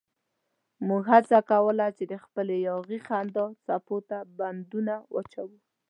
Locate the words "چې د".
1.97-2.13